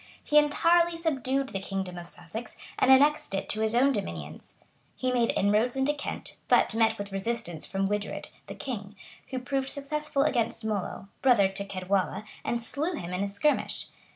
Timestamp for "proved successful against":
9.37-10.65